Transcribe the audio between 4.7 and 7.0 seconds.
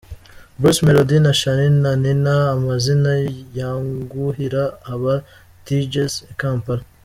aba Djs i Kampala.